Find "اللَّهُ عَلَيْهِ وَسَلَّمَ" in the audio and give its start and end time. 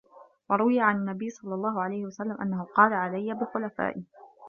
1.55-2.37